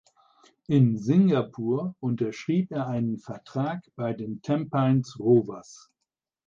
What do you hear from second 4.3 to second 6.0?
Tampines Rovers.